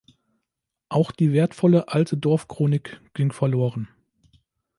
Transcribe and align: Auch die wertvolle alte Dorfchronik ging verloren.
Auch 0.89 1.11
die 1.11 1.31
wertvolle 1.31 1.89
alte 1.89 2.17
Dorfchronik 2.17 3.01
ging 3.13 3.31
verloren. 3.31 3.87